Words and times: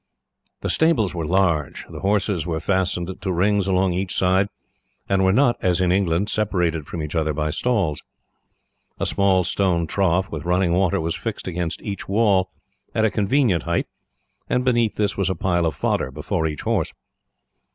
The 0.61 0.69
stables 0.71 1.13
were 1.13 1.27
large. 1.27 1.85
The 1.87 1.99
horses 1.99 2.47
were 2.47 2.59
fastened 2.59 3.21
to 3.21 3.31
rings 3.31 3.67
along 3.67 3.93
each 3.93 4.15
side, 4.15 4.49
and 5.07 5.23
were 5.23 5.31
not, 5.31 5.57
as 5.61 5.79
in 5.79 5.91
England, 5.91 6.27
separated 6.27 6.87
from 6.87 7.03
each 7.03 7.13
other 7.13 7.33
by 7.35 7.51
stalls. 7.51 8.01
A 8.99 9.05
small 9.05 9.43
stone 9.43 9.85
trough, 9.85 10.31
with 10.31 10.43
running 10.43 10.71
water, 10.73 10.99
was 10.99 11.15
fixed 11.15 11.47
against 11.47 11.83
each 11.83 12.09
wall 12.09 12.49
at 12.95 13.05
a 13.05 13.11
convenient 13.11 13.61
height, 13.61 13.85
and 14.49 14.65
beneath 14.65 14.95
this 14.95 15.17
was 15.17 15.29
a 15.29 15.35
pile 15.35 15.67
of 15.67 15.75
fodder 15.75 16.09
before 16.09 16.47
each 16.47 16.61
horse. 16.61 16.93